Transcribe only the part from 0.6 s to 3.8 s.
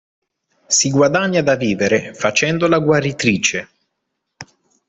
Si guadagna da vivere facendo la "guaritrice".